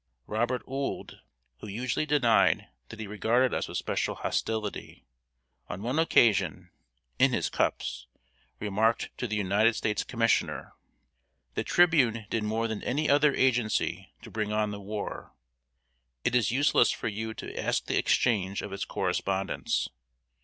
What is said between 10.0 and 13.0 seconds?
Commissioner: "The Tribune did more than